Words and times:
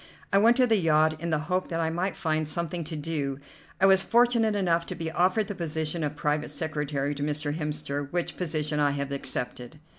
I 0.33 0.39
went 0.39 0.57
to 0.57 0.65
the 0.65 0.77
yacht 0.77 1.21
in 1.21 1.29
the 1.29 1.37
hope 1.45 1.67
that 1.67 1.79
I 1.79 1.91
might 1.91 2.15
find 2.17 2.47
something 2.47 2.83
to 2.85 2.95
do. 2.95 3.37
I 3.79 3.85
was 3.85 4.01
fortunate 4.01 4.55
enough 4.55 4.87
to 4.87 4.95
be 4.95 5.11
offered 5.11 5.45
the 5.47 5.53
position 5.53 6.03
of 6.03 6.15
private 6.15 6.49
secretary 6.49 7.13
to 7.13 7.21
Mr. 7.21 7.55
Hemster, 7.55 8.11
which 8.11 8.35
position 8.35 8.79
I 8.79 8.93
have 8.97 9.11
accepted." 9.11 9.79